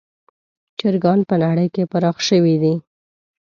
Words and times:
چرګان 0.79 1.19
په 1.29 1.35
نړۍ 1.43 1.67
کې 1.75 1.83
پراخ 1.91 2.17
شوي 2.29 2.55
دي. 2.63 2.73